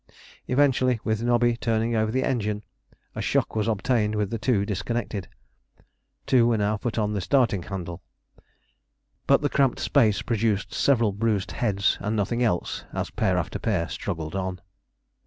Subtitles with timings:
[0.47, 2.63] Eventually, with Nobby turning over the engine,
[3.13, 5.27] a shock was obtained with the two disconnected.
[6.25, 8.01] Two were now put on to the starting handle.
[9.27, 13.87] But the cramped space produced several bruised heads and nothing else as pair after pair
[13.89, 14.59] struggled on.